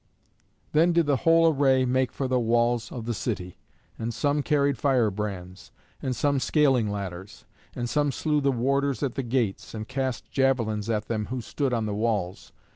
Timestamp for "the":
1.05-1.17, 2.27-2.39, 3.05-3.13, 8.41-8.51, 9.13-9.21, 11.85-11.93